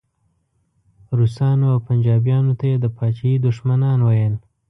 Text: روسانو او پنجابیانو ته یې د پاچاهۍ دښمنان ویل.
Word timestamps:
روسانو 1.17 1.65
او 1.73 1.79
پنجابیانو 1.87 2.53
ته 2.59 2.65
یې 2.71 2.77
د 2.79 2.85
پاچاهۍ 2.97 3.33
دښمنان 3.47 3.99
ویل. 4.03 4.35